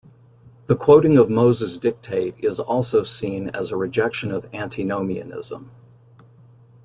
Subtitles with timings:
[0.65, 5.69] The quoting of Moses' dictate is also seen as a rejection of Antinomianism.